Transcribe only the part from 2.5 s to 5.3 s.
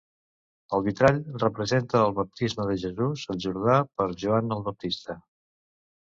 de Jesús al Jordà per Joan el Baptista.